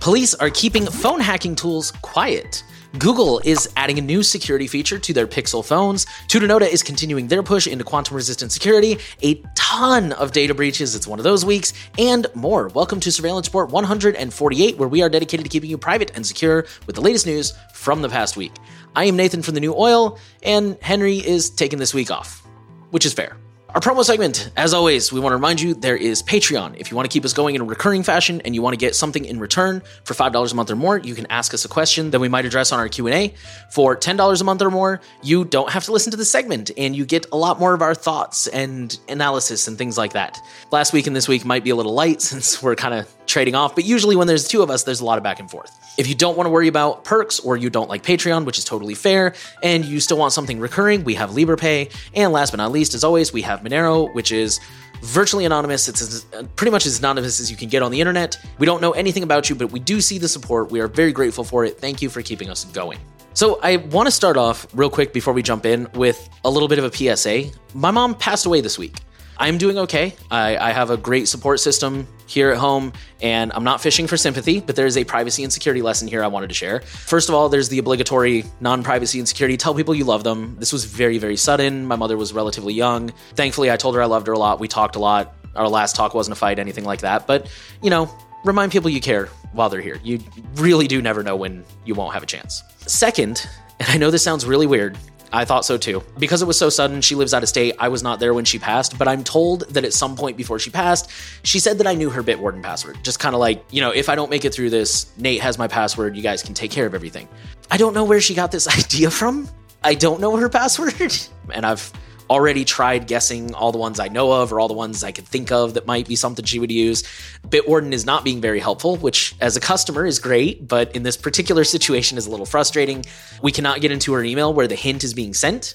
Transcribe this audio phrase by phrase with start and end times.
[0.00, 2.64] Police are keeping phone hacking tools quiet.
[2.98, 6.06] Google is adding a new security feature to their Pixel phones.
[6.26, 8.96] Tutanota is continuing their push into quantum resistant security.
[9.22, 12.68] A ton of data breaches, it's one of those weeks, and more.
[12.68, 16.64] Welcome to Surveillance Report 148, where we are dedicated to keeping you private and secure
[16.86, 18.52] with the latest news from the past week.
[18.96, 22.42] I am Nathan from the New Oil, and Henry is taking this week off,
[22.90, 23.36] which is fair.
[23.72, 26.74] Our promo segment, as always, we want to remind you there is Patreon.
[26.76, 28.76] If you want to keep us going in a recurring fashion and you want to
[28.76, 31.68] get something in return for $5 a month or more, you can ask us a
[31.68, 33.32] question that we might address on our Q&A.
[33.70, 36.96] For $10 a month or more, you don't have to listen to the segment and
[36.96, 40.36] you get a lot more of our thoughts and analysis and things like that.
[40.72, 43.54] Last week and this week might be a little light since we're kind of trading
[43.54, 45.70] off, but usually when there's two of us, there's a lot of back and forth.
[45.96, 48.64] If you don't want to worry about perks or you don't like Patreon, which is
[48.64, 51.94] totally fair, and you still want something recurring, we have Liberapay.
[52.14, 54.60] And last but not least, as always, we have Monero, which is
[55.02, 55.88] virtually anonymous.
[55.88, 58.38] It's as, uh, pretty much as anonymous as you can get on the internet.
[58.58, 60.70] We don't know anything about you, but we do see the support.
[60.70, 61.78] We are very grateful for it.
[61.80, 62.98] Thank you for keeping us going.
[63.32, 66.68] So, I want to start off real quick before we jump in with a little
[66.68, 67.44] bit of a PSA.
[67.74, 68.98] My mom passed away this week.
[69.38, 70.14] I'm doing okay.
[70.30, 74.16] I, I, have a great support system here at home, and I'm not fishing for
[74.16, 76.80] sympathy, but there is a privacy and security lesson here I wanted to share.
[76.80, 80.56] First of all, there's the obligatory non privacy and security tell people you love them.
[80.58, 81.86] This was very, very sudden.
[81.86, 83.12] My mother was relatively young.
[83.34, 84.60] Thankfully, I told her I loved her a lot.
[84.60, 85.34] We talked a lot.
[85.56, 87.26] Our last talk wasn't a fight, anything like that.
[87.26, 87.50] But,
[87.82, 88.08] you know,
[88.44, 89.98] remind people you care while they're here.
[90.04, 90.20] You
[90.54, 92.62] really do never know when you won't have a chance.
[92.86, 93.48] Second,
[93.80, 94.96] and I know this sounds really weird,
[95.32, 96.02] I thought so too.
[96.18, 97.74] Because it was so sudden, she lives out of state.
[97.78, 100.58] I was not there when she passed, but I'm told that at some point before
[100.58, 101.10] she passed,
[101.44, 102.98] she said that I knew her Bitwarden password.
[103.02, 105.58] Just kind of like, you know, if I don't make it through this, Nate has
[105.58, 106.16] my password.
[106.16, 107.28] You guys can take care of everything.
[107.70, 109.48] I don't know where she got this idea from.
[109.82, 111.16] I don't know her password.
[111.52, 111.92] and I've
[112.30, 115.26] already tried guessing all the ones I know of or all the ones I could
[115.26, 117.02] think of that might be something she would use.
[117.48, 121.16] Bitwarden is not being very helpful, which as a customer is great, but in this
[121.16, 123.04] particular situation is a little frustrating.
[123.42, 125.74] We cannot get into her email where the hint is being sent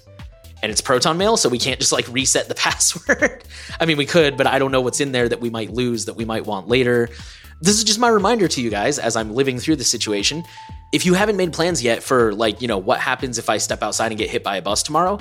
[0.63, 3.43] and it's Proton Mail, so we can't just like reset the password.
[3.79, 6.05] I mean, we could, but I don't know what's in there that we might lose
[6.05, 7.09] that we might want later.
[7.61, 10.43] This is just my reminder to you guys as I'm living through the situation.
[10.93, 13.83] If you haven't made plans yet for like, you know, what happens if I step
[13.83, 15.19] outside and get hit by a bus tomorrow,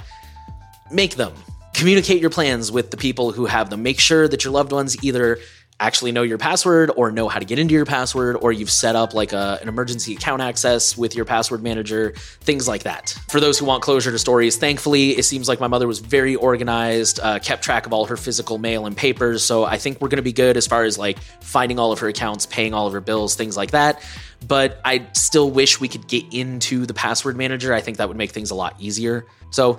[0.95, 1.33] make them.
[1.75, 3.83] Communicate your plans with the people who have them.
[3.83, 5.39] Make sure that your loved ones either
[5.81, 8.95] actually know your password or know how to get into your password or you've set
[8.95, 13.17] up like a, an emergency account access with your password manager things like that.
[13.29, 16.37] For those who want closure to stories thankfully it seems like my mother was very
[16.37, 19.43] organized uh, kept track of all her physical mail and papers.
[19.43, 21.99] So i think we're going to be good as far as like finding all of
[21.99, 24.01] her accounts paying all of her bills things like that.
[24.47, 27.75] But i still wish we could get into the password manager.
[27.75, 29.27] I think that would make things a lot easier.
[29.51, 29.79] So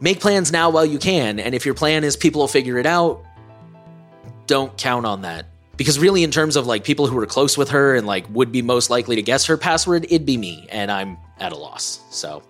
[0.00, 1.38] make plans now while you can.
[1.38, 3.24] And if your plan is people will figure it out,
[4.46, 5.46] don't count on that.
[5.76, 8.52] Because really, in terms of like people who are close with her and like would
[8.52, 12.00] be most likely to guess her password, it'd be me, and I'm at a loss.
[12.10, 12.42] So,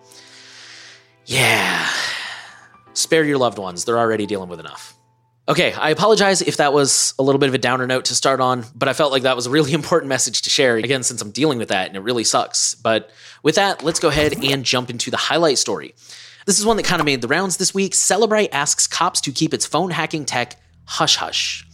[1.24, 1.88] yeah.
[2.92, 3.84] Spare your loved ones.
[3.84, 4.94] They're already dealing with enough.
[5.46, 8.40] Okay, I apologize if that was a little bit of a downer note to start
[8.40, 11.20] on, but I felt like that was a really important message to share, again, since
[11.20, 12.74] I'm dealing with that and it really sucks.
[12.74, 13.10] But
[13.42, 15.94] with that, let's go ahead and jump into the highlight story.
[16.46, 17.92] This is one that kind of made the rounds this week.
[17.92, 21.66] Cellebrite asks cops to keep its phone hacking tech hush hush.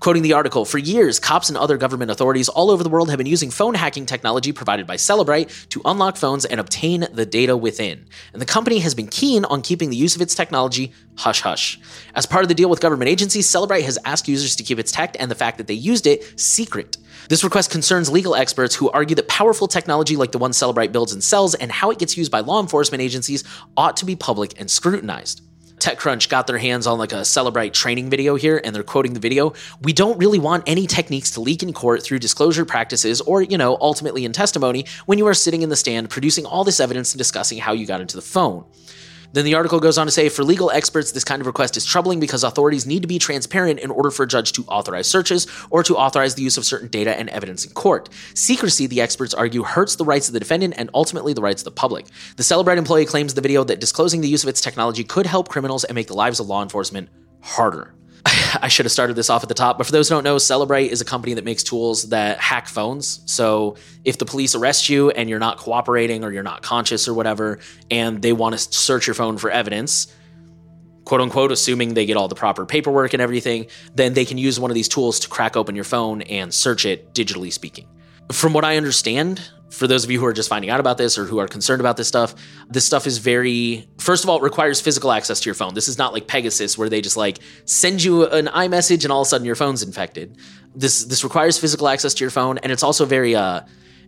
[0.00, 3.18] Quoting the article, for years, cops and other government authorities all over the world have
[3.18, 7.56] been using phone hacking technology provided by Cellebrite to unlock phones and obtain the data
[7.56, 8.06] within.
[8.32, 11.80] And the company has been keen on keeping the use of its technology hush hush.
[12.14, 14.92] As part of the deal with government agencies, Cellebrite has asked users to keep its
[14.92, 16.96] tech and the fact that they used it secret.
[17.28, 21.12] This request concerns legal experts who argue that powerful technology like the one Cellebrite builds
[21.12, 23.42] and sells and how it gets used by law enforcement agencies
[23.76, 25.42] ought to be public and scrutinized.
[25.80, 29.20] TechCrunch got their hands on like a Cellebrite training video here, and they're quoting the
[29.20, 29.54] video.
[29.82, 33.58] We don't really want any techniques to leak in court through disclosure practices or, you
[33.58, 37.12] know, ultimately in testimony when you are sitting in the stand producing all this evidence
[37.12, 38.64] and discussing how you got into the phone.
[39.32, 41.84] Then the article goes on to say for legal experts, this kind of request is
[41.84, 45.46] troubling because authorities need to be transparent in order for a judge to authorize searches
[45.70, 48.08] or to authorize the use of certain data and evidence in court.
[48.34, 51.66] Secrecy, the experts argue, hurts the rights of the defendant and ultimately the rights of
[51.66, 52.06] the public.
[52.36, 55.48] The Cellebrite employee claims the video that disclosing the use of its technology could help
[55.48, 57.08] criminals and make the lives of law enforcement
[57.42, 57.94] harder.
[58.62, 60.36] I should have started this off at the top, but for those who don't know,
[60.36, 63.20] Cellebrite is a company that makes tools that hack phones.
[63.26, 67.14] So if the police arrest you and you're not cooperating or you're not conscious or
[67.14, 67.58] whatever,
[67.90, 70.14] and they want to search your phone for evidence,
[71.04, 74.60] quote unquote, assuming they get all the proper paperwork and everything, then they can use
[74.60, 77.86] one of these tools to crack open your phone and search it digitally speaking.
[78.32, 79.40] From what I understand,
[79.70, 81.80] for those of you who are just finding out about this or who are concerned
[81.80, 82.34] about this stuff,
[82.68, 85.74] this stuff is very, first of all, it requires physical access to your phone.
[85.74, 89.22] This is not like Pegasus where they just like send you an iMessage and all
[89.22, 90.36] of a sudden your phone's infected.
[90.74, 93.62] This this requires physical access to your phone, and it's also very uh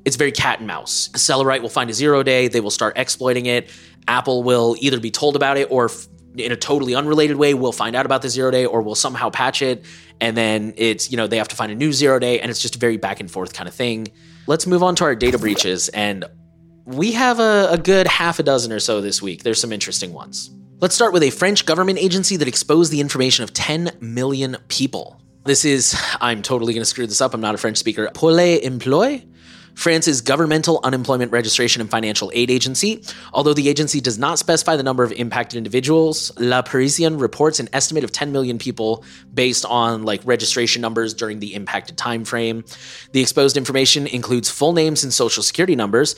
[0.05, 1.09] it's very cat and mouse.
[1.15, 3.71] Cellebrite will find a zero day, they will start exploiting it.
[4.09, 5.91] Apple will either be told about it or
[6.37, 9.31] in a totally unrelated way we'll find out about the zero day or we'll somehow
[9.31, 9.85] patch it.
[10.21, 12.61] And then it's you know they have to find a new zero day and it's
[12.61, 14.09] just a very back and forth kind of thing.
[14.47, 15.89] Let's move on to our data breaches.
[15.91, 16.25] And
[16.85, 19.43] we have a, a good half a dozen or so this week.
[19.43, 20.51] There's some interesting ones.
[20.81, 25.21] Let's start with a french government agency that exposed the information of 10 million people.
[25.45, 27.35] This is i'm totally going to screw this up.
[27.35, 28.09] I'm not a french speaker.
[28.15, 29.27] Pôle emploi
[29.81, 33.03] France's governmental unemployment registration and financial aid agency.
[33.33, 37.69] Although the agency does not specify the number of impacted individuals, La Parisienne reports an
[37.73, 42.63] estimate of 10 million people based on like registration numbers during the impacted time frame.
[43.13, 46.15] The exposed information includes full names and social security numbers,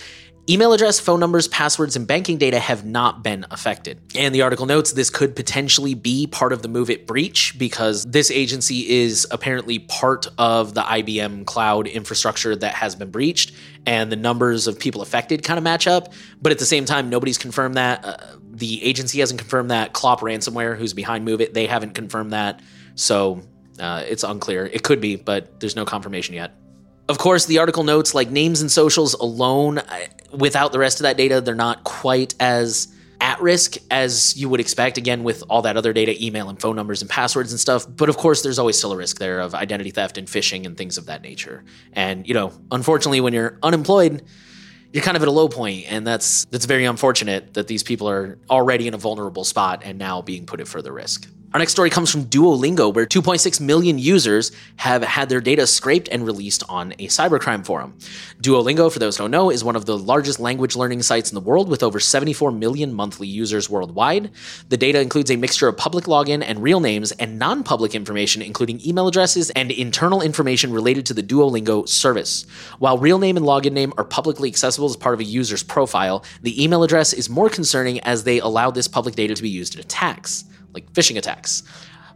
[0.50, 4.00] Email address, phone numbers, passwords, and banking data have not been affected.
[4.16, 8.28] And the article notes this could potentially be part of the MOVEit breach because this
[8.28, 13.52] agency is apparently part of the IBM cloud infrastructure that has been breached,
[13.86, 16.12] and the numbers of people affected kind of match up.
[16.40, 18.04] But at the same time, nobody's confirmed that.
[18.04, 18.16] Uh,
[18.50, 19.92] the agency hasn't confirmed that.
[19.92, 22.60] Clop Ransomware, who's behind MOVEit, they haven't confirmed that.
[22.96, 23.42] So
[23.78, 24.66] uh, it's unclear.
[24.66, 26.52] It could be, but there's no confirmation yet.
[27.08, 31.04] Of course, the article notes like names and socials alone, uh, without the rest of
[31.04, 32.88] that data, they're not quite as
[33.20, 36.74] at risk as you would expect, again, with all that other data, email and phone
[36.74, 37.86] numbers and passwords and stuff.
[37.88, 40.76] But of course, there's always still a risk there of identity theft and phishing and
[40.76, 41.64] things of that nature.
[41.92, 44.24] And, you know, unfortunately, when you're unemployed,
[44.92, 48.08] you're kind of at a low point, and that's that's very unfortunate that these people
[48.08, 51.28] are already in a vulnerable spot and now being put at further risk.
[51.54, 56.08] Our next story comes from Duolingo, where 2.6 million users have had their data scraped
[56.08, 57.92] and released on a cybercrime forum.
[58.40, 61.34] Duolingo, for those who don't know, is one of the largest language learning sites in
[61.34, 64.30] the world with over 74 million monthly users worldwide.
[64.70, 68.40] The data includes a mixture of public login and real names and non public information,
[68.40, 72.46] including email addresses and internal information related to the Duolingo service.
[72.78, 76.24] While real name and login name are publicly accessible as part of a user's profile,
[76.40, 79.74] the email address is more concerning as they allow this public data to be used
[79.74, 81.62] in attacks like phishing attacks.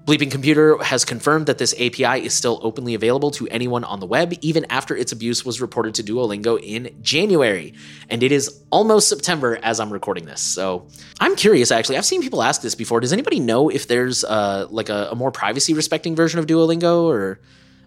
[0.07, 4.07] Bleeping Computer has confirmed that this API is still openly available to anyone on the
[4.07, 7.75] web, even after its abuse was reported to Duolingo in January.
[8.09, 10.41] And it is almost September as I'm recording this.
[10.41, 10.87] So
[11.19, 11.97] I'm curious, actually.
[11.97, 13.01] I've seen people ask this before.
[13.01, 17.03] Does anybody know if there's uh, like a, a more privacy respecting version of Duolingo
[17.03, 17.41] or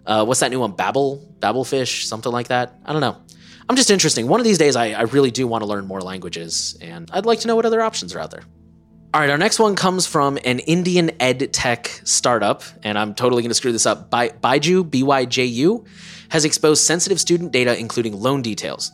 [0.04, 0.74] uh, what's that new one?
[0.74, 1.24] Babbel?
[1.38, 2.04] Babelfish?
[2.04, 2.78] Something like that?
[2.84, 3.16] I don't know.
[3.70, 4.28] I'm just interesting.
[4.28, 7.24] One of these days, I, I really do want to learn more languages, and I'd
[7.24, 8.42] like to know what other options are out there.
[9.12, 13.42] All right, our next one comes from an Indian ed tech startup, and I'm totally
[13.42, 14.08] going to screw this up.
[14.08, 15.84] By, Byju,
[16.28, 18.92] has exposed sensitive student data, including loan details.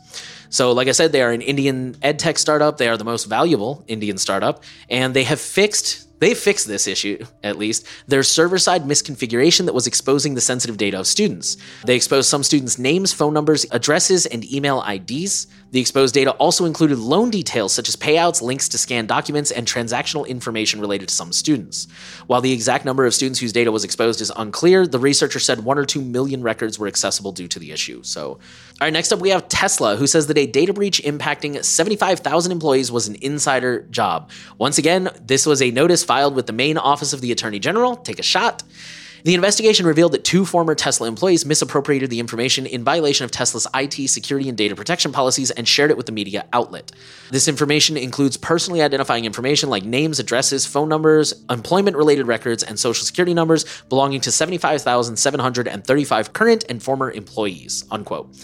[0.49, 2.79] So, like I said, they are an Indian ed tech startup.
[2.79, 7.25] They are the most valuable Indian startup, and they have fixed they fixed this issue,
[7.43, 7.87] at least.
[8.07, 11.57] There's server side misconfiguration that was exposing the sensitive data of students.
[11.85, 15.47] They exposed some students' names, phone numbers, addresses, and email IDs.
[15.73, 19.67] The exposed data also included loan details such as payouts, links to scanned documents, and
[19.67, 21.87] transactional information related to some students.
[22.27, 25.65] While the exact number of students whose data was exposed is unclear, the researcher said
[25.65, 28.03] one or two million records were accessible due to the issue.
[28.03, 28.39] So,
[28.79, 32.53] all right, next up we have Tesla, who says that a data breach impacting 75,000
[32.53, 34.31] employees was an insider job.
[34.59, 37.97] Once again, this was a notice filed with the Maine office of the Attorney General.
[37.97, 38.63] Take a shot.
[39.25, 43.67] The investigation revealed that two former Tesla employees misappropriated the information in violation of Tesla's
[43.75, 46.93] IT security and data protection policies and shared it with the media outlet.
[47.31, 52.79] This information includes personally identifying information like names, addresses, phone numbers, employment related records, and
[52.79, 57.85] social security numbers belonging to 75,735 current and former employees.
[57.91, 58.35] Unquote.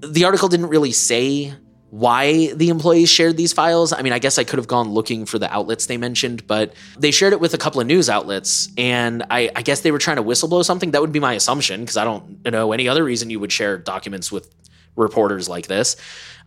[0.00, 1.54] The article didn't really say
[1.90, 3.92] why the employees shared these files.
[3.92, 6.74] I mean, I guess I could have gone looking for the outlets they mentioned, but
[6.98, 9.98] they shared it with a couple of news outlets, and I, I guess they were
[9.98, 10.90] trying to whistleblow something.
[10.90, 13.78] That would be my assumption because I don't know any other reason you would share
[13.78, 14.52] documents with
[14.96, 15.96] reporters like this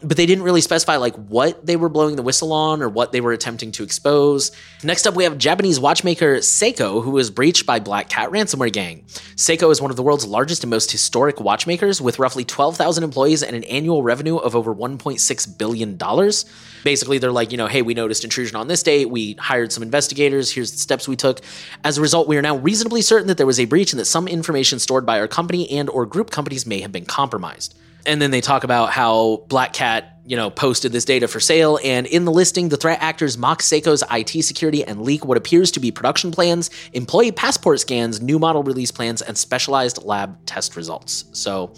[0.01, 3.11] but they didn't really specify like what they were blowing the whistle on or what
[3.11, 4.51] they were attempting to expose.
[4.81, 9.03] Next up, we have Japanese watchmaker Seiko, who was breached by Black Cat ransomware gang.
[9.35, 13.43] Seiko is one of the world's largest and most historic watchmakers, with roughly 12,000 employees
[13.43, 16.45] and an annual revenue of over 1.6 billion dollars.
[16.85, 19.09] Basically, they're like, you know, hey, we noticed intrusion on this date.
[19.09, 20.49] We hired some investigators.
[20.49, 21.41] Here's the steps we took.
[21.83, 24.05] As a result, we are now reasonably certain that there was a breach and that
[24.05, 27.75] some information stored by our company and or group companies may have been compromised
[28.05, 31.79] and then they talk about how Black Cat, you know, posted this data for sale.
[31.83, 35.71] And in the listing, the threat actors mock Seiko's IT security and leak what appears
[35.71, 40.75] to be production plans, employee passport scans, new model release plans, and specialized lab test
[40.75, 41.25] results.
[41.33, 41.73] So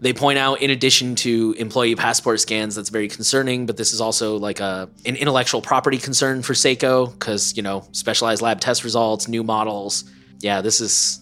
[0.00, 3.66] they point out, in addition to employee passport scans, that's very concerning.
[3.66, 7.86] But this is also like a an intellectual property concern for Seiko because you know
[7.92, 10.04] specialized lab test results, new models.
[10.40, 11.20] Yeah, this is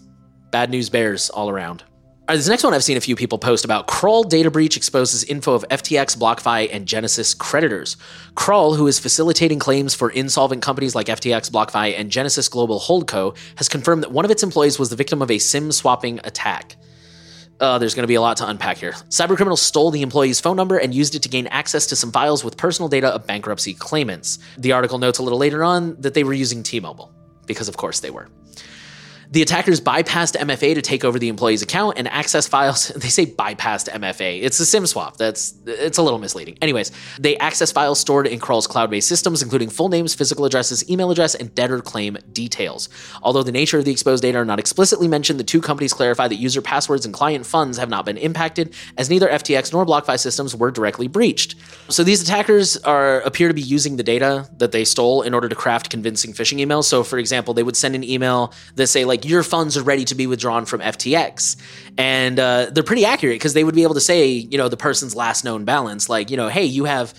[0.50, 1.82] bad news bears all around.
[2.28, 3.86] Right, this next one I've seen a few people post about.
[3.86, 7.96] Kroll data breach exposes info of FTX, BlockFi, and Genesis creditors.
[8.34, 13.34] Kroll, who is facilitating claims for insolvent companies like FTX, BlockFi, and Genesis Global Holdco,
[13.56, 16.76] has confirmed that one of its employees was the victim of a SIM swapping attack.
[17.60, 18.92] Uh, there's going to be a lot to unpack here.
[19.08, 22.44] Cybercriminals stole the employee's phone number and used it to gain access to some files
[22.44, 24.38] with personal data of bankruptcy claimants.
[24.58, 27.10] The article notes a little later on that they were using T Mobile,
[27.46, 28.28] because of course they were.
[29.30, 32.90] The attackers bypassed MFA to take over the employee's account and access files.
[33.08, 34.42] They say bypassed MFA.
[34.42, 35.16] It's a SIM swap.
[35.16, 36.58] That's it's a little misleading.
[36.60, 41.10] Anyways, they access files stored in Kroll's cloud-based systems, including full names, physical addresses, email
[41.10, 42.88] address, and debtor claim details.
[43.22, 46.28] Although the nature of the exposed data are not explicitly mentioned, the two companies clarify
[46.28, 50.18] that user passwords and client funds have not been impacted, as neither FTX nor BlockFi
[50.18, 51.54] systems were directly breached.
[51.88, 55.48] So these attackers are appear to be using the data that they stole in order
[55.48, 56.84] to craft convincing phishing emails.
[56.84, 59.82] So, for example, they would send an email that say like like your funds are
[59.82, 61.56] ready to be withdrawn from FTX.
[61.96, 64.76] And uh, they're pretty accurate because they would be able to say, you know, the
[64.76, 67.14] person's last known balance, like, you know, hey, you have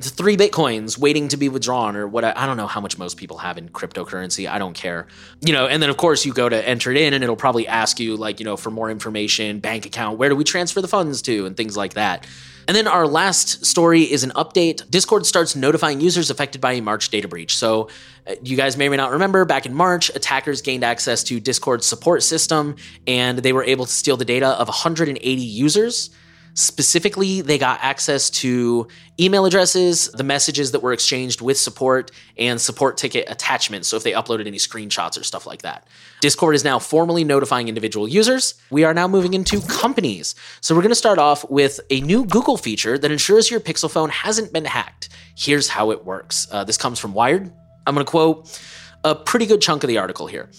[0.00, 3.38] three bitcoins waiting to be withdrawn or what I, don't know how much most people
[3.38, 4.48] have in cryptocurrency.
[4.48, 5.08] I don't care.
[5.40, 7.66] You know and then of course you go to enter it in and it'll probably
[7.66, 10.86] ask you like you know for more information bank account where do we transfer the
[10.86, 12.28] funds to and things like that
[12.68, 14.88] and then our last story is an update.
[14.90, 17.56] Discord starts notifying users affected by a March data breach.
[17.56, 17.88] So,
[18.26, 21.40] uh, you guys may or may not remember back in March, attackers gained access to
[21.40, 26.10] Discord's support system and they were able to steal the data of 180 users.
[26.58, 28.88] Specifically, they got access to
[29.20, 33.86] email addresses, the messages that were exchanged with support, and support ticket attachments.
[33.86, 35.86] So if they uploaded any screenshots or stuff like that.
[36.20, 38.54] Discord is now formally notifying individual users.
[38.70, 40.34] We are now moving into companies.
[40.60, 43.88] So we're going to start off with a new Google feature that ensures your Pixel
[43.88, 45.10] phone hasn't been hacked.
[45.36, 46.48] Here's how it works.
[46.50, 47.52] Uh, this comes from Wired.
[47.86, 48.60] I'm going to quote
[49.04, 50.50] a pretty good chunk of the article here.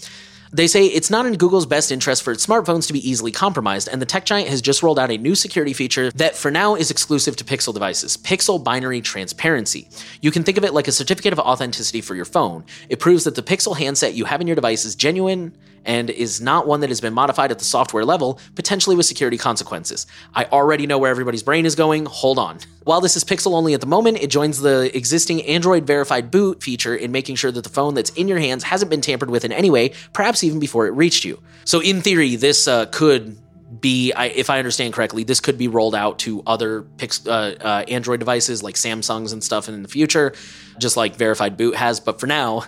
[0.52, 3.88] They say it's not in Google's best interest for its smartphones to be easily compromised,
[3.88, 6.74] and the tech giant has just rolled out a new security feature that for now
[6.74, 9.88] is exclusive to Pixel devices Pixel Binary Transparency.
[10.20, 12.64] You can think of it like a certificate of authenticity for your phone.
[12.88, 16.40] It proves that the Pixel handset you have in your device is genuine and is
[16.40, 20.06] not one that has been modified at the software level, potentially with security consequences.
[20.34, 22.06] I already know where everybody's brain is going.
[22.06, 22.58] Hold on.
[22.84, 26.62] While this is Pixel only at the moment, it joins the existing Android verified boot
[26.62, 29.44] feature in making sure that the phone that's in your hands hasn't been tampered with
[29.44, 31.40] in any way, perhaps even before it reached you.
[31.64, 33.38] So, in theory, this uh, could
[33.80, 37.84] be, if I understand correctly, this could be rolled out to other Pix, uh, uh,
[37.88, 40.34] Android devices like Samsungs and stuff in the future,
[40.78, 42.00] just like Verified Boot has.
[42.00, 42.64] But for now,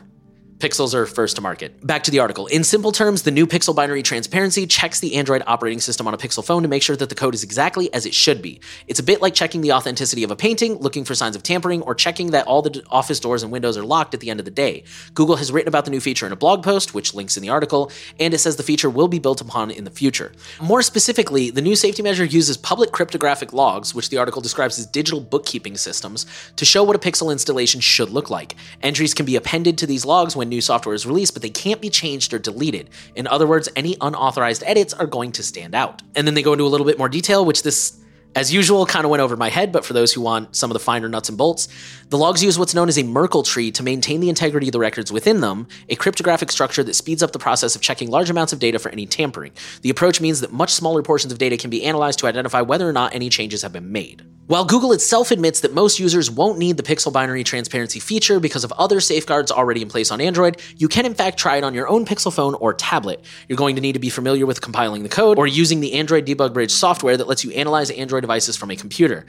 [0.63, 1.85] Pixels are first to market.
[1.85, 2.47] Back to the article.
[2.47, 6.17] In simple terms, the new Pixel binary transparency checks the Android operating system on a
[6.17, 8.61] Pixel phone to make sure that the code is exactly as it should be.
[8.87, 11.83] It's a bit like checking the authenticity of a painting, looking for signs of tampering,
[11.83, 14.45] or checking that all the office doors and windows are locked at the end of
[14.45, 14.85] the day.
[15.15, 17.49] Google has written about the new feature in a blog post, which links in the
[17.49, 17.91] article,
[18.21, 20.31] and it says the feature will be built upon in the future.
[20.61, 24.87] More specifically, the new safety measure uses public cryptographic logs, which the article describes as
[24.87, 28.55] digital bookkeeping systems, to show what a Pixel installation should look like.
[28.81, 31.81] Entries can be appended to these logs when new software is released, but they can't
[31.81, 32.91] be changed or deleted.
[33.17, 36.03] In other words, any unauthorized edits are going to stand out.
[36.15, 37.99] And then they go into a little bit more detail, which this
[38.35, 40.73] as usual, kind of went over my head, but for those who want some of
[40.73, 41.69] the finer nuts and bolts,
[42.09, 44.79] the logs use what's known as a Merkle tree to maintain the integrity of the
[44.79, 48.53] records within them, a cryptographic structure that speeds up the process of checking large amounts
[48.53, 49.53] of data for any tampering.
[49.83, 52.89] The approach means that much smaller portions of data can be analyzed to identify whether
[52.89, 54.23] or not any changes have been made.
[54.47, 58.65] While Google itself admits that most users won't need the Pixel binary transparency feature because
[58.65, 61.75] of other safeguards already in place on Android, you can in fact try it on
[61.75, 63.25] your own Pixel phone or tablet.
[63.49, 66.27] You're going to need to be familiar with compiling the code or using the Android
[66.27, 69.27] Debug Bridge software that lets you analyze Android devices from a computer.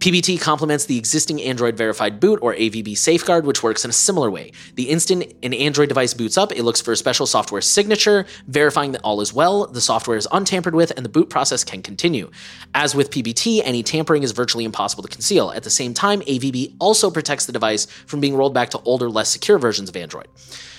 [0.00, 4.30] PBT complements the existing Android Verified Boot or AVB safeguard, which works in a similar
[4.30, 4.50] way.
[4.74, 8.92] The instant an Android device boots up, it looks for a special software signature, verifying
[8.92, 12.30] that all is well, the software is untampered with, and the boot process can continue.
[12.74, 15.50] As with PBT, any tampering is virtually impossible to conceal.
[15.50, 19.10] At the same time, AVB also protects the device from being rolled back to older,
[19.10, 20.28] less secure versions of Android.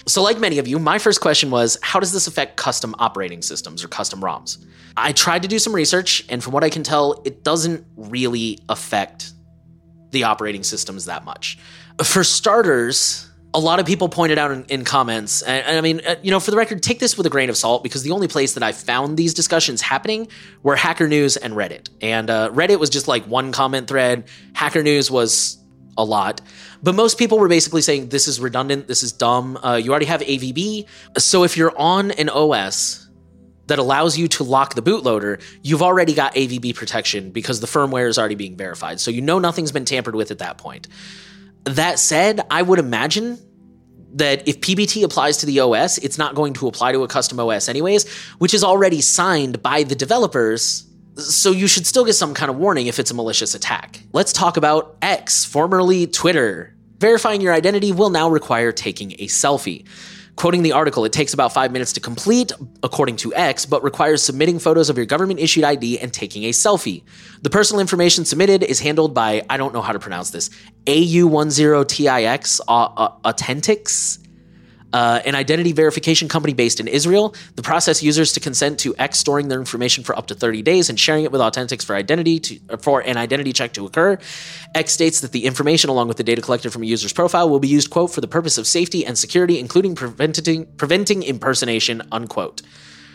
[0.08, 3.44] So, like many of you, my first question was how does this affect custom operating
[3.44, 4.65] systems or custom ROMs?
[4.98, 8.60] I tried to do some research, and from what I can tell, it doesn't really
[8.70, 9.32] affect
[10.12, 11.58] the operating systems that much.
[12.04, 16.02] For starters, a lot of people pointed out in, in comments, and, and, I mean,
[16.06, 18.12] uh, you know, for the record, take this with a grain of salt because the
[18.12, 20.28] only place that I found these discussions happening
[20.64, 21.90] were Hacker News and Reddit.
[22.02, 25.58] And uh, Reddit was just like one comment thread, Hacker News was
[25.98, 26.42] a lot.
[26.84, 29.58] But most people were basically saying this is redundant, this is dumb.
[29.58, 30.88] Uh, you already have AVB.
[31.18, 33.08] So if you're on an OS
[33.72, 38.10] that allows you to lock the bootloader, you've already got AVB protection because the firmware
[38.10, 39.00] is already being verified.
[39.00, 40.90] So you know nothing's been tampered with at that point.
[41.63, 43.40] That said, I would imagine
[44.16, 47.40] that if PBT applies to the OS, it's not going to apply to a custom
[47.40, 50.86] OS anyways, which is already signed by the developers.
[51.16, 54.01] So you should still get some kind of warning if it's a malicious attack.
[54.12, 56.75] Let's talk about X, formerly Twitter.
[56.98, 59.88] Verifying your identity will now require taking a selfie.
[60.42, 64.24] Quoting the article, it takes about five minutes to complete, according to X, but requires
[64.24, 67.04] submitting photos of your government issued ID and taking a selfie.
[67.44, 70.50] The personal information submitted is handled by, I don't know how to pronounce this,
[70.88, 74.21] AU10TIX uh, uh, Authentics
[74.94, 77.36] uh, an identity verification company based in Israel.
[77.56, 80.90] The process users to consent to X storing their information for up to 30 days
[80.90, 84.18] and sharing it with Authentics for identity to, for an identity check to occur.
[84.76, 87.60] X states that the information along with the data collected from a user's profile will
[87.60, 92.62] be used, quote, for the purpose of safety and security, including preventing, preventing impersonation, unquote.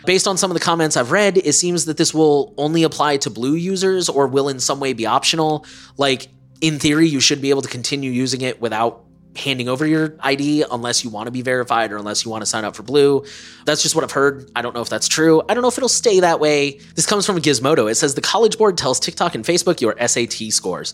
[0.05, 3.17] Based on some of the comments I've read, it seems that this will only apply
[3.17, 5.65] to blue users or will in some way be optional.
[5.97, 6.29] Like,
[6.61, 9.03] in theory, you should be able to continue using it without
[9.37, 12.45] handing over your ID unless you want to be verified or unless you want to
[12.45, 13.23] sign up for Blue.
[13.65, 14.49] That's just what I've heard.
[14.55, 15.41] I don't know if that's true.
[15.47, 16.79] I don't know if it'll stay that way.
[16.95, 17.89] This comes from Gizmodo.
[17.89, 20.93] It says the College Board tells TikTok and Facebook your SAT scores.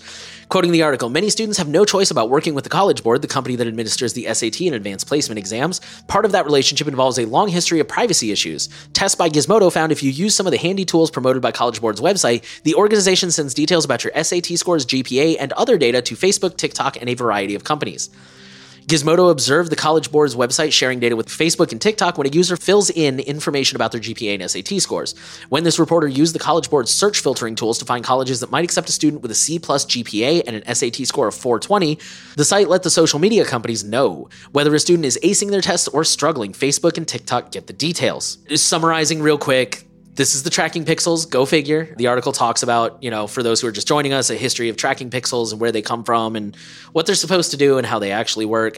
[0.50, 3.28] Quoting the article, many students have no choice about working with the College Board, the
[3.28, 5.82] company that administers the SAT and advanced placement exams.
[6.08, 8.70] Part of that relationship involves a long history of privacy issues.
[8.94, 11.82] Tests by Gizmodo found if you use some of the handy tools promoted by College
[11.82, 16.16] Board's website, the organization sends details about your SAT scores, GPA, and other data to
[16.16, 18.10] Facebook, TikTok, and a variety of companies.
[18.88, 22.58] Gizmodo observed the College Board's website sharing data with Facebook and TikTok when a user
[22.58, 25.16] fills in information about their GPA and SAT scores.
[25.48, 28.66] When this reporter used the College Board's search filtering tools to find colleges that might
[28.66, 31.98] accept a student with a C plus GPA and an SAT score of 420,
[32.36, 35.88] the site let the social media companies know whether a student is acing their tests
[35.88, 36.52] or struggling.
[36.52, 38.38] Facebook and TikTok get the details.
[38.54, 41.28] Summarizing real quick, this is the tracking pixels.
[41.28, 41.94] Go figure.
[41.98, 44.70] The article talks about, you know, for those who are just joining us, a history
[44.70, 46.56] of tracking pixels and where they come from and
[46.92, 48.78] what they're supposed to do and how they actually work.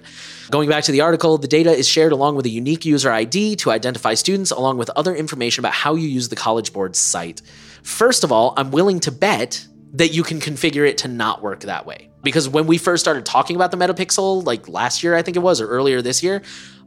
[0.49, 3.57] Going back to the article, the data is shared along with a unique user ID
[3.57, 7.41] to identify students, along with other information about how you use the College Board site.
[7.83, 11.61] First of all, I'm willing to bet that you can configure it to not work
[11.61, 12.09] that way.
[12.23, 15.41] Because when we first started talking about the metapixel, like last year, I think it
[15.41, 16.41] was, or earlier this year,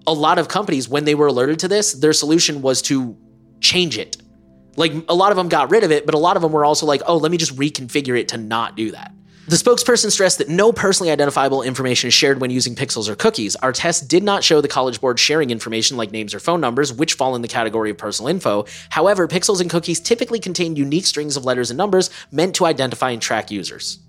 [0.07, 3.17] a lot of companies, when they were alerted to this, their solution was to
[3.61, 4.17] change it
[4.79, 6.65] like a lot of them got rid of it, but a lot of them were
[6.65, 9.13] also like, oh, let me just reconfigure it to not do that.
[9.49, 13.57] The spokesperson stressed that no personally identifiable information is shared when using pixels or cookies.
[13.57, 16.93] Our test did not show the College Board sharing information like names or phone numbers,
[16.93, 18.67] which fall in the category of personal info.
[18.91, 23.09] However, pixels and cookies typically contain unique strings of letters and numbers meant to identify
[23.09, 24.01] and track users.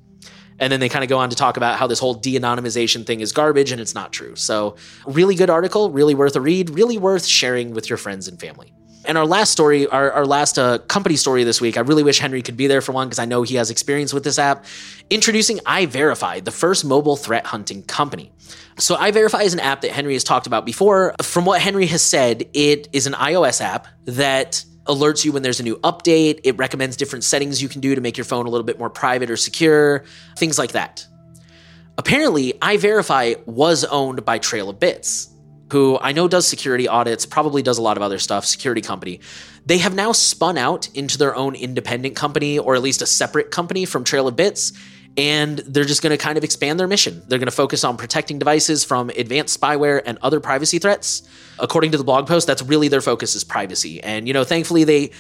[0.60, 3.05] And then they kind of go on to talk about how this whole de anonymization
[3.05, 4.36] thing is garbage and it's not true.
[4.36, 4.75] So,
[5.08, 8.73] really good article, really worth a read, really worth sharing with your friends and family.
[9.05, 12.19] And our last story, our, our last uh, company story this week, I really wish
[12.19, 14.65] Henry could be there for one because I know he has experience with this app.
[15.09, 18.31] Introducing iVerify, the first mobile threat hunting company.
[18.77, 21.15] So, iVerify is an app that Henry has talked about before.
[21.21, 25.59] From what Henry has said, it is an iOS app that alerts you when there's
[25.59, 26.41] a new update.
[26.43, 28.89] It recommends different settings you can do to make your phone a little bit more
[28.89, 30.03] private or secure,
[30.38, 31.05] things like that.
[31.97, 35.29] Apparently, iVerify was owned by Trail of Bits
[35.71, 39.19] who I know does security audits, probably does a lot of other stuff, security company.
[39.65, 43.51] They have now spun out into their own independent company, or at least a separate
[43.51, 44.73] company from Trail of Bits,
[45.17, 47.21] and they're just going to kind of expand their mission.
[47.27, 51.27] They're going to focus on protecting devices from advanced spyware and other privacy threats.
[51.60, 54.01] According to the blog post, that's really their focus is privacy.
[54.01, 55.12] And you know, thankfully they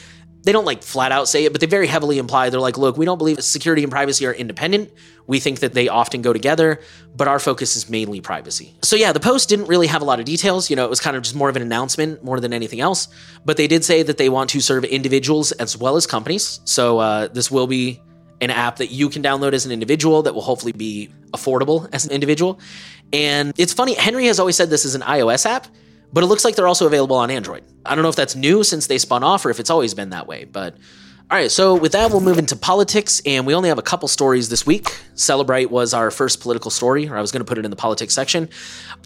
[0.43, 2.97] they don't like flat out say it, but they very heavily imply they're like, look,
[2.97, 4.91] we don't believe security and privacy are independent.
[5.27, 6.79] We think that they often go together,
[7.15, 8.73] but our focus is mainly privacy.
[8.81, 10.69] So yeah, the post didn't really have a lot of details.
[10.69, 13.09] You know, it was kind of just more of an announcement more than anything else.
[13.45, 16.61] But they did say that they want to serve individuals as well as companies.
[16.65, 18.01] So uh, this will be
[18.41, 22.05] an app that you can download as an individual that will hopefully be affordable as
[22.05, 22.59] an individual.
[23.11, 25.67] And it's funny, Henry has always said this is an iOS app
[26.11, 27.63] but it looks like they're also available on Android.
[27.85, 30.09] I don't know if that's new since they spun off or if it's always been
[30.09, 30.75] that way, but
[31.31, 34.07] all right, so with that, we'll move into politics, and we only have a couple
[34.07, 34.97] stories this week.
[35.13, 37.77] Cellebrite was our first political story, or I was going to put it in the
[37.77, 38.49] politics section.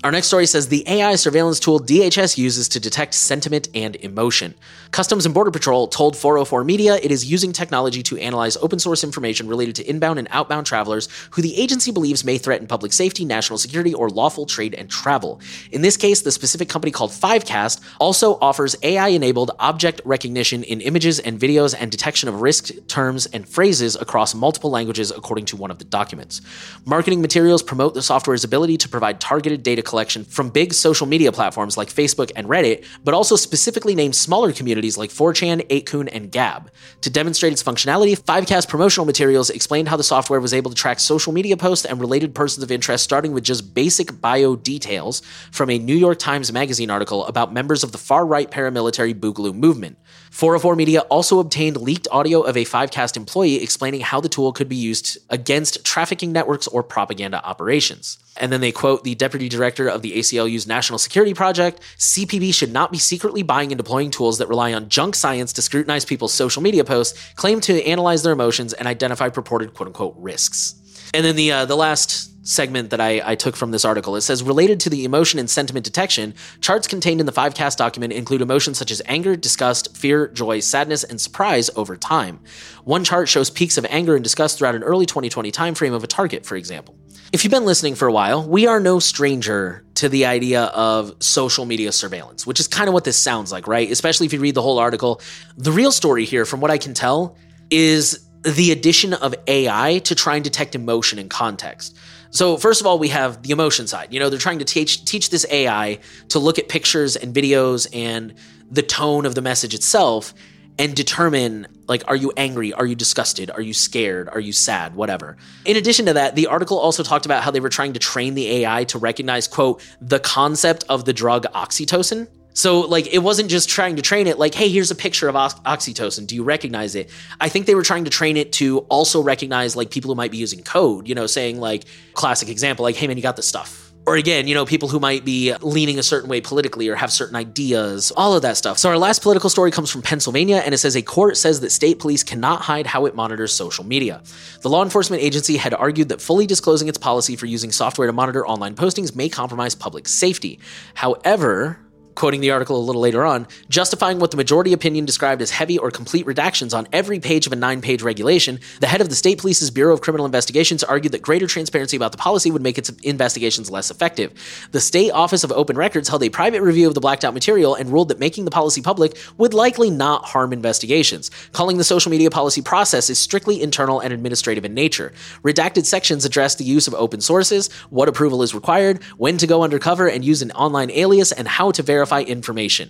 [0.05, 4.53] Our next story says the AI surveillance tool DHS uses to detect sentiment and emotion.
[4.91, 9.03] Customs and Border Patrol told 404 Media it is using technology to analyze open source
[9.03, 13.25] information related to inbound and outbound travelers who the agency believes may threaten public safety,
[13.25, 15.41] national security, or lawful trade and travel.
[15.71, 20.79] In this case, the specific company called Fivecast also offers AI enabled object recognition in
[20.79, 25.57] images and videos and detection of risk terms and phrases across multiple languages, according to
[25.57, 26.41] one of the documents.
[26.85, 31.31] Marketing materials promote the software's ability to provide targeted data collection from big social media
[31.31, 36.31] platforms like Facebook and Reddit, but also specifically name smaller communities like 4chan, 8kun, and
[36.31, 36.69] Gab.
[37.01, 40.99] To demonstrate its functionality, Fivecast promotional materials explained how the software was able to track
[40.99, 45.21] social media posts and related persons of interest, starting with just basic bio details
[45.51, 49.53] from a New York Times Magazine article about members of the far right paramilitary Boogaloo
[49.53, 49.97] movement.
[50.33, 54.67] 404 Media also obtained leaked audio of a Fivecast employee explaining how the tool could
[54.67, 58.17] be used against trafficking networks or propaganda operations.
[58.37, 62.73] And then they quote the deputy director of the ACLU's National Security Project CPB should
[62.73, 66.33] not be secretly buying and deploying tools that rely on junk science to scrutinize people's
[66.33, 70.73] social media posts, claim to analyze their emotions, and identify purported quote unquote risks.
[71.13, 74.15] And then the uh, the last segment that I, I, took from this article.
[74.15, 78.13] It says related to the emotion and sentiment detection, charts contained in the Fivecast document
[78.13, 82.41] include emotions such as anger, disgust, fear, joy, sadness, and surprise over time.
[82.83, 86.07] One chart shows peaks of anger and disgust throughout an early 2020 timeframe of a
[86.07, 86.95] target, for example.
[87.31, 91.15] If you've been listening for a while, we are no stranger to the idea of
[91.23, 93.89] social media surveillance, which is kind of what this sounds like, right?
[93.89, 95.19] Especially if you read the whole article.
[95.57, 97.37] The real story here, from what I can tell,
[97.71, 101.97] is the addition of AI to try and detect emotion and context.
[102.33, 104.11] So first of all, we have the emotion side.
[104.11, 107.87] You know, they're trying to teach teach this AI to look at pictures and videos
[107.93, 108.33] and
[108.71, 110.33] the tone of the message itself
[110.79, 112.73] and determine like are you angry?
[112.73, 113.51] Are you disgusted?
[113.51, 114.29] Are you scared?
[114.29, 114.95] Are you sad?
[114.95, 115.37] Whatever.
[115.65, 118.33] In addition to that the article also talked about how they were trying to train
[118.33, 123.49] the ai to recognize quote the concept of the drug oxytocin so, like, it wasn't
[123.49, 126.27] just trying to train it, like, hey, here's a picture of oxytocin.
[126.27, 127.09] Do you recognize it?
[127.41, 130.31] I think they were trying to train it to also recognize, like, people who might
[130.31, 133.47] be using code, you know, saying, like, classic example, like, hey, man, you got this
[133.47, 133.79] stuff.
[134.05, 137.09] Or again, you know, people who might be leaning a certain way politically or have
[137.09, 138.77] certain ideas, all of that stuff.
[138.77, 141.69] So, our last political story comes from Pennsylvania, and it says a court says that
[141.69, 144.21] state police cannot hide how it monitors social media.
[144.61, 148.13] The law enforcement agency had argued that fully disclosing its policy for using software to
[148.13, 150.59] monitor online postings may compromise public safety.
[150.95, 151.79] However,
[152.15, 155.77] quoting the article a little later on, justifying what the majority opinion described as heavy
[155.77, 159.15] or complete redactions on every page of a nine page regulation, the head of the
[159.15, 162.77] State Police's Bureau of Criminal Investigations argued that greater transparency about the policy would make
[162.77, 164.33] its investigations less effective.
[164.71, 167.75] The State Office of Open Records held a private review of the blacked out material
[167.75, 172.11] and ruled that making the policy public would likely not harm investigations, calling the social
[172.11, 175.11] media policy process is strictly internal and administrative in nature.
[175.43, 179.63] Redacted sections address the use of open sources, what approval is required, when to go
[179.63, 182.89] undercover and use an online alias, and how to verify verify information.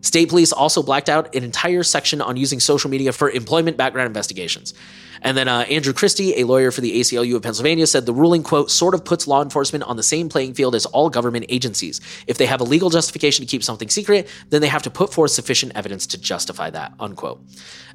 [0.00, 4.06] State police also blacked out an entire section on using social media for employment background
[4.06, 4.74] investigations.
[5.22, 8.42] And then uh, Andrew Christy, a lawyer for the ACLU of Pennsylvania, said the ruling,
[8.42, 12.00] quote, sort of puts law enforcement on the same playing field as all government agencies.
[12.26, 15.12] If they have a legal justification to keep something secret, then they have to put
[15.12, 17.40] forth sufficient evidence to justify that, unquote.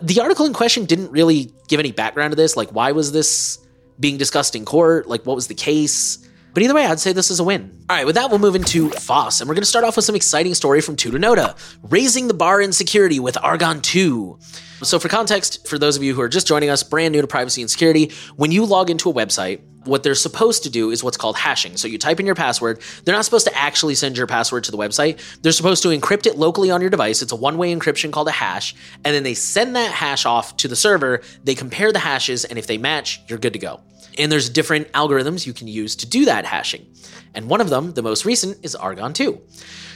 [0.01, 2.57] The article in question didn't really give any background to this.
[2.57, 3.59] Like, why was this
[3.99, 5.07] being discussed in court?
[5.07, 6.28] Like, what was the case?
[6.53, 7.71] But either way, I'd say this is a win.
[7.89, 10.05] All right, with that, we'll move into FOSS, and we're going to start off with
[10.05, 14.39] some exciting story from Tutanota, raising the bar in security with Argon 2.
[14.83, 17.27] So, for context, for those of you who are just joining us, brand new to
[17.27, 21.03] privacy and security, when you log into a website, what they're supposed to do is
[21.03, 21.77] what's called hashing.
[21.77, 22.81] So you type in your password.
[23.03, 25.19] They're not supposed to actually send your password to the website.
[25.41, 27.21] They're supposed to encrypt it locally on your device.
[27.21, 28.75] It's a one way encryption called a hash.
[29.05, 31.21] And then they send that hash off to the server.
[31.43, 33.81] They compare the hashes, and if they match, you're good to go.
[34.17, 36.85] And there's different algorithms you can use to do that hashing.
[37.33, 39.39] And one of them, the most recent, is Argon 2.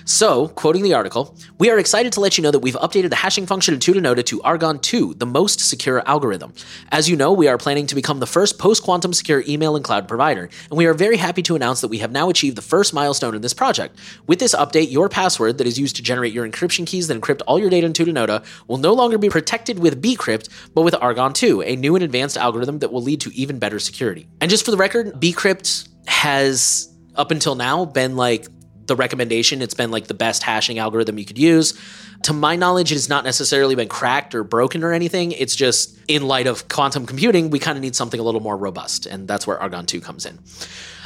[0.05, 3.15] So, quoting the article, we are excited to let you know that we've updated the
[3.15, 6.53] hashing function in Tutanota to Argon 2, the most secure algorithm.
[6.91, 9.85] As you know, we are planning to become the first post quantum secure email and
[9.85, 12.61] cloud provider, and we are very happy to announce that we have now achieved the
[12.61, 13.97] first milestone in this project.
[14.27, 17.41] With this update, your password that is used to generate your encryption keys that encrypt
[17.47, 21.31] all your data in Tutanota will no longer be protected with bcrypt, but with Argon
[21.31, 24.27] 2, a new and advanced algorithm that will lead to even better security.
[24.41, 28.47] And just for the record, bcrypt has up until now been like
[28.87, 29.61] the recommendation.
[29.61, 31.79] It's been like the best hashing algorithm you could use.
[32.23, 35.31] To my knowledge, it has not necessarily been cracked or broken or anything.
[35.33, 38.57] It's just in light of quantum computing, we kind of need something a little more
[38.57, 40.39] robust, and that's where Argon 2 comes in.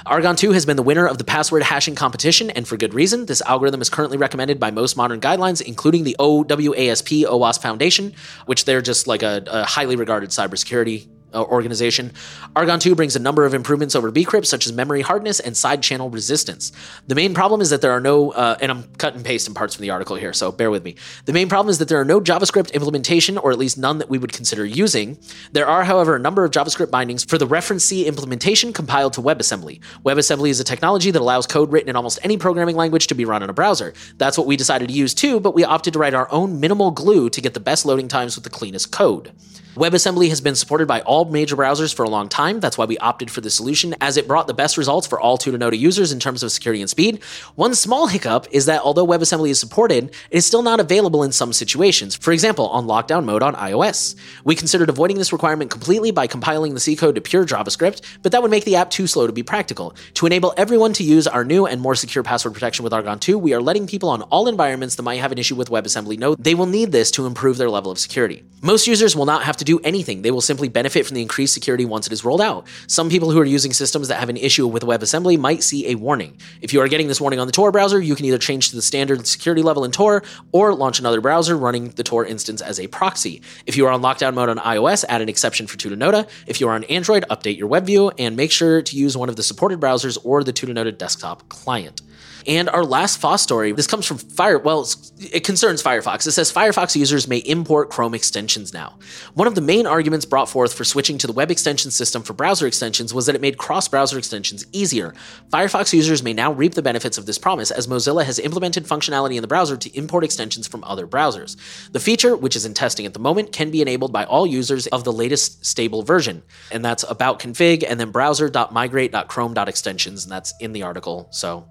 [0.05, 3.25] Argon 2 has been the winner of the password hashing competition, and for good reason.
[3.25, 8.13] This algorithm is currently recommended by most modern guidelines, including the OWASP OWASP Foundation,
[8.45, 12.13] which they're just like a, a highly regarded cybersecurity organization.
[12.55, 15.83] Argon 2 brings a number of improvements over bcrypt, such as memory hardness and side
[15.83, 16.71] channel resistance.
[17.07, 19.75] The main problem is that there are no, uh, and I'm cut and pasting parts
[19.75, 20.95] from the article here, so bear with me.
[21.25, 24.09] The main problem is that there are no JavaScript implementation, or at least none that
[24.09, 25.17] we would consider using.
[25.51, 29.21] There are, however, a number of JavaScript bindings for the reference C implementation compiled to
[29.21, 29.81] WebAssembly.
[30.05, 33.25] WebAssembly is a technology that allows code written in almost any programming language to be
[33.25, 33.93] run in a browser.
[34.17, 36.91] That's what we decided to use too, but we opted to write our own minimal
[36.91, 39.31] glue to get the best loading times with the cleanest code.
[39.77, 42.59] WebAssembly has been supported by all major browsers for a long time.
[42.59, 45.37] That's why we opted for this solution, as it brought the best results for all
[45.37, 47.23] Tutanota users in terms of security and speed.
[47.53, 51.31] One small hiccup is that although WebAssembly is supported, it is still not available in
[51.31, 52.15] some situations.
[52.15, 54.15] For example, on lockdown mode on iOS.
[54.43, 58.31] We considered avoiding this requirement completely by compiling the C code to pure JavaScript, but
[58.31, 59.95] that would make the app too slow to be practical.
[60.15, 63.37] To enable everyone to use our new and more secure password protection with Argon 2,
[63.37, 66.33] we are letting people on all environments that might have an issue with WebAssembly know
[66.33, 68.43] they will need this to improve their level of security.
[68.63, 70.21] Most users will not have to do anything.
[70.23, 72.65] They will simply benefit from the increased security once it is rolled out.
[72.87, 75.95] Some people who are using systems that have an issue with WebAssembly might see a
[75.95, 76.37] warning.
[76.61, 78.75] If you are getting this warning on the Tor browser, you can either change to
[78.75, 82.79] the standard security level in Tor or launch another browser running the Tor instance as
[82.79, 83.41] a proxy.
[83.65, 86.27] If you are on lockdown mode on iOS, add an exception for Tutanota.
[86.47, 89.27] If you are on Android, update your web view and make sure to use one
[89.29, 92.01] of the supported browsers or the Tutanota desktop client.
[92.47, 94.87] And our last FOSS story, this comes from Fire, well,
[95.19, 96.25] it concerns Firefox.
[96.25, 98.97] It says Firefox users may import Chrome extensions now.
[99.33, 102.31] One of the main arguments brought forth for switching to the web extension system for
[102.31, 105.13] browser extensions was that it made cross browser extensions easier.
[105.51, 109.35] Firefox users may now reap the benefits of this promise as Mozilla has implemented functionality
[109.35, 111.57] in the browser to import extensions from other browsers.
[111.91, 114.87] The feature, which is in testing at the moment, can be enabled by all users
[114.87, 116.43] of the latest stable version.
[116.71, 120.23] And that's about config and then browser.migrate.chrome.extensions.
[120.23, 121.27] And that's in the article.
[121.31, 121.67] So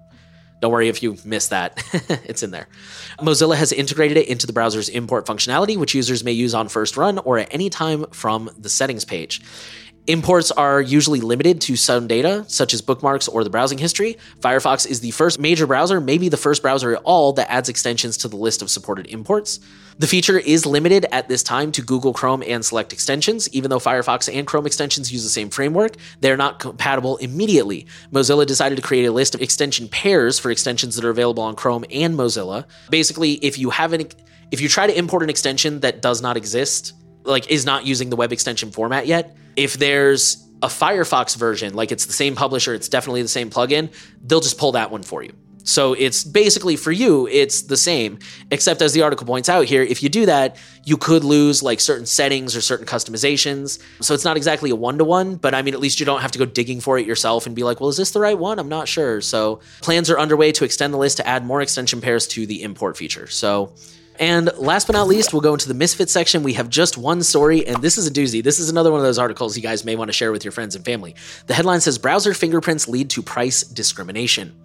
[0.59, 1.81] don't worry if you missed that,
[2.25, 2.67] it's in there.
[3.19, 6.97] Mozilla has integrated it into the browser's import functionality, which users may use on first
[6.97, 9.41] run or at any time from the settings page.
[10.07, 14.15] Imports are usually limited to some data, such as bookmarks or the browsing history.
[14.39, 18.15] Firefox is the first major browser, maybe the first browser at all, that adds extensions
[18.19, 19.59] to the list of supported imports.
[19.99, 23.49] The feature is limited at this time to Google Chrome and select extensions.
[23.49, 27.85] Even though Firefox and Chrome extensions use the same framework, they're not compatible immediately.
[28.13, 31.57] Mozilla decided to create a list of extension pairs for extensions that are available on
[31.57, 32.63] Chrome and Mozilla.
[32.89, 34.07] Basically, if you have an
[34.51, 36.93] if you try to import an extension that does not exist,
[37.27, 41.91] like is not using the web extension format yet, if there's a Firefox version, like
[41.91, 45.23] it's the same publisher, it's definitely the same plugin, they'll just pull that one for
[45.23, 45.33] you.
[45.67, 48.19] So it's basically for you, it's the same,
[48.51, 51.81] except as the article points out here, if you do that, you could lose like
[51.81, 53.77] certain settings or certain customizations.
[53.99, 56.21] So it's not exactly a one to one, but I mean, at least you don't
[56.21, 58.39] have to go digging for it yourself and be like, well, is this the right
[58.39, 58.59] one?
[58.59, 59.19] I'm not sure.
[59.19, 62.63] So plans are underway to extend the list to add more extension pairs to the
[62.63, 63.27] import feature.
[63.27, 63.73] So
[64.19, 66.43] and last but not least, we'll go into the misfit section.
[66.43, 68.43] We have just one story, and this is a doozy.
[68.43, 70.51] This is another one of those articles you guys may want to share with your
[70.51, 71.15] friends and family.
[71.47, 74.55] The headline says Browser fingerprints lead to price discrimination.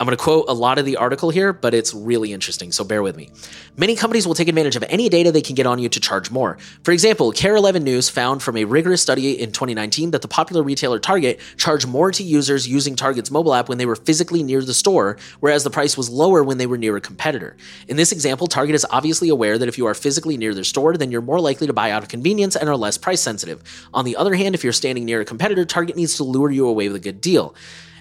[0.00, 2.84] I'm going to quote a lot of the article here, but it's really interesting, so
[2.84, 3.28] bear with me.
[3.76, 6.30] Many companies will take advantage of any data they can get on you to charge
[6.30, 6.56] more.
[6.84, 10.62] For example, KARE 11 News found from a rigorous study in 2019 that the popular
[10.62, 14.62] retailer Target charged more to users using Target's mobile app when they were physically near
[14.62, 17.58] the store, whereas the price was lower when they were near a competitor.
[17.86, 20.96] In this example, Target is obviously aware that if you are physically near their store,
[20.96, 23.62] then you're more likely to buy out of convenience and are less price sensitive.
[23.92, 26.66] On the other hand, if you're standing near a competitor, Target needs to lure you
[26.66, 27.54] away with a good deal.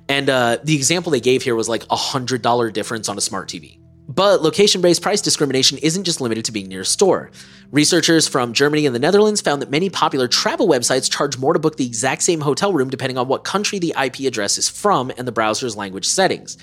[0.09, 3.47] And uh, the example they gave here was like a $100 difference on a smart
[3.47, 3.79] TV.
[4.09, 7.29] But location based price discrimination isn't just limited to being near a store.
[7.71, 11.59] Researchers from Germany and the Netherlands found that many popular travel websites charge more to
[11.59, 15.11] book the exact same hotel room depending on what country the IP address is from
[15.15, 16.57] and the browser's language settings.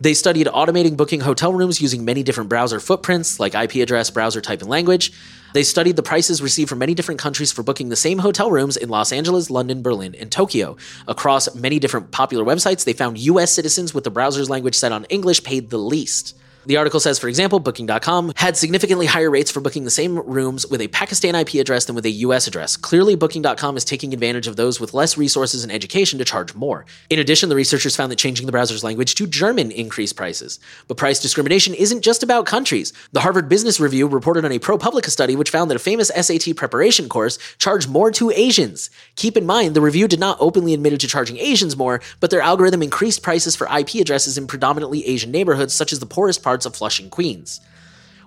[0.00, 4.40] They studied automating booking hotel rooms using many different browser footprints, like IP address, browser
[4.40, 5.12] type, and language.
[5.54, 8.76] They studied the prices received from many different countries for booking the same hotel rooms
[8.76, 10.76] in Los Angeles, London, Berlin, and Tokyo.
[11.06, 15.04] Across many different popular websites, they found US citizens with the browser's language set on
[15.04, 16.36] English paid the least.
[16.66, 20.66] The article says, for example, Booking.com had significantly higher rates for booking the same rooms
[20.66, 22.76] with a Pakistan IP address than with a US address.
[22.78, 26.86] Clearly, Booking.com is taking advantage of those with less resources and education to charge more.
[27.10, 30.58] In addition, the researchers found that changing the browser's language to German increased prices.
[30.88, 32.94] But price discrimination isn't just about countries.
[33.12, 36.56] The Harvard Business Review reported on a ProPublica study which found that a famous SAT
[36.56, 38.88] preparation course charged more to Asians.
[39.16, 42.40] Keep in mind, the review did not openly admit to charging Asians more, but their
[42.40, 46.53] algorithm increased prices for IP addresses in predominantly Asian neighborhoods, such as the poorest part
[46.64, 47.60] of Flushing, Queens.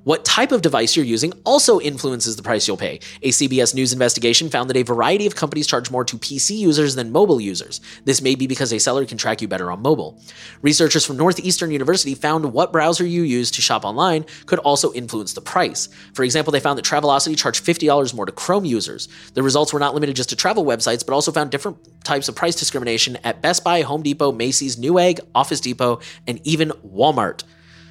[0.07, 3.01] What type of device you're using also influences the price you'll pay.
[3.23, 6.95] A CBS News investigation found that a variety of companies charge more to PC users
[6.95, 7.81] than mobile users.
[8.05, 10.17] This may be because a seller can track you better on mobile.
[10.61, 15.33] Researchers from Northeastern University found what browser you use to shop online could also influence
[15.33, 15.89] the price.
[16.13, 19.09] For example, they found that Travelocity charged $50 more to Chrome users.
[19.33, 22.35] The results were not limited just to travel websites, but also found different types of
[22.35, 27.43] price discrimination at Best Buy, Home Depot, Macy's, Newegg, Office Depot, and even Walmart.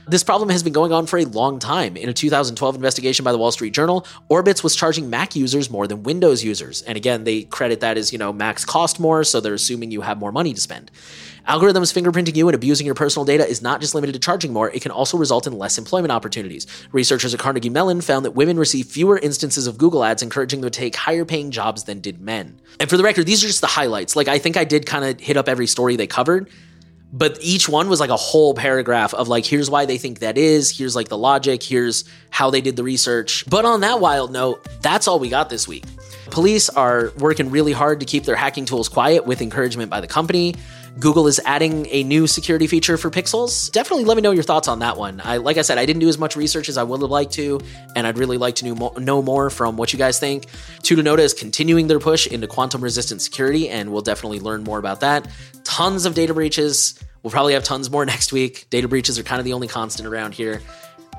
[0.09, 1.97] This problem has been going on for a long time.
[1.97, 5.89] In a 2012 investigation by the Wall Street Journal, Orbitz was charging Mac users more
[5.89, 6.83] than Windows users.
[6.83, 10.03] And again, they credit that as, you know, Macs cost more, so they're assuming you
[10.03, 10.93] have more money to spend.
[11.49, 14.71] Algorithms fingerprinting you and abusing your personal data is not just limited to charging more,
[14.71, 16.69] it can also result in less employment opportunities.
[16.93, 20.71] Researchers at Carnegie Mellon found that women receive fewer instances of Google ads encouraging them
[20.71, 22.61] to take higher paying jobs than did men.
[22.79, 24.15] And for the record, these are just the highlights.
[24.15, 26.49] Like, I think I did kind of hit up every story they covered
[27.13, 30.37] but each one was like a whole paragraph of like here's why they think that
[30.37, 33.45] is here's like the logic here's how they did the research.
[33.49, 35.85] But on that wild note that's all we got this week.
[36.31, 40.09] Police are working really hard to keep their hacking tools quiet with encouragement by the
[40.09, 40.57] company
[40.99, 43.71] Google is adding a new security feature for Pixels.
[43.71, 45.21] Definitely let me know your thoughts on that one.
[45.23, 47.33] I, like I said, I didn't do as much research as I would have liked
[47.35, 47.61] to,
[47.95, 50.47] and I'd really like to know, know more from what you guys think.
[50.83, 55.01] Tutanota is continuing their push into quantum resistant security, and we'll definitely learn more about
[55.01, 55.29] that.
[55.65, 56.99] Tons of data breaches.
[57.23, 58.67] We'll probably have tons more next week.
[58.71, 60.63] Data breaches are kind of the only constant around here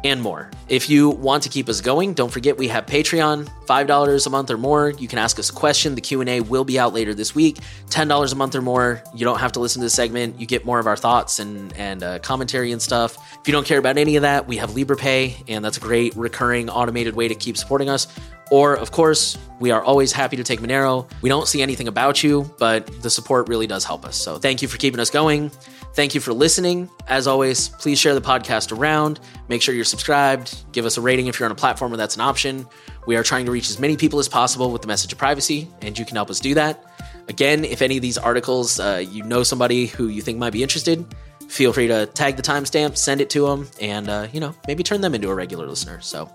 [0.03, 0.49] and more.
[0.67, 4.51] If you want to keep us going, don't forget we have Patreon, $5 a month
[4.51, 4.91] or more.
[4.91, 5.95] You can ask us a question.
[5.95, 7.59] The Q&A will be out later this week.
[7.89, 9.03] $10 a month or more.
[9.13, 10.39] You don't have to listen to the segment.
[10.39, 13.17] You get more of our thoughts and and uh, commentary and stuff.
[13.39, 16.15] If you don't care about any of that, we have Liberapay and that's a great
[16.15, 18.07] recurring automated way to keep supporting us.
[18.49, 21.09] Or, of course, we are always happy to take Monero.
[21.21, 24.15] We don't see anything about you, but the support really does help us.
[24.15, 25.51] So thank you for keeping us going.
[25.93, 26.89] Thank you for listening.
[27.07, 29.19] As always, please share the podcast around.
[29.49, 30.55] Make sure you're subscribed.
[30.71, 32.67] Give us a rating if you're on a platform where that's an option.
[33.07, 35.67] We are trying to reach as many people as possible with the message of privacy,
[35.81, 36.83] and you can help us do that.
[37.29, 40.61] Again, if any of these articles uh, you know somebody who you think might be
[40.61, 41.03] interested,
[41.47, 44.83] feel free to tag the timestamp, send it to them, and uh, you know maybe
[44.83, 46.01] turn them into a regular listener.
[46.01, 46.25] So,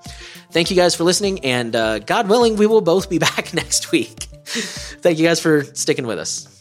[0.51, 3.93] thank you guys for listening, and uh, God willing, we will both be back next
[3.93, 4.29] week.
[4.45, 6.52] thank you guys for sticking with us.